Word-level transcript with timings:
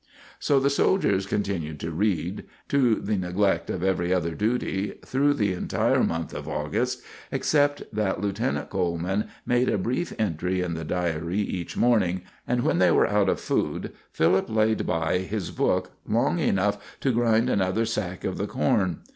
So 0.39 0.59
the 0.59 0.71
soldiers 0.71 1.27
continued 1.27 1.79
to 1.81 1.91
read, 1.91 2.45
to 2.69 2.95
the 2.95 3.17
neglect 3.17 3.69
of 3.69 3.83
every 3.83 4.11
other 4.11 4.31
duty, 4.33 4.97
through 5.05 5.35
the 5.35 5.53
entire 5.53 6.03
month 6.03 6.33
of 6.33 6.47
August, 6.47 7.03
except 7.31 7.83
that 7.93 8.19
Lieutenant 8.19 8.71
Coleman 8.71 9.27
made 9.45 9.69
a 9.69 9.77
brief 9.77 10.11
entry 10.17 10.61
in 10.61 10.73
the 10.73 10.83
diary 10.83 11.37
each 11.41 11.77
morning, 11.77 12.23
and, 12.47 12.63
when 12.63 12.79
they 12.79 12.89
were 12.89 13.05
out 13.05 13.29
of 13.29 13.39
food, 13.39 13.93
Philip 14.11 14.49
laid 14.49 14.87
by 14.87 15.19
his 15.19 15.51
book 15.51 15.91
long 16.07 16.39
enough 16.39 16.97
to 17.01 17.11
grind 17.13 17.47
another 17.47 17.85
sack 17.85 18.23
of 18.23 18.39
the 18.39 18.47
corn. 18.47 19.01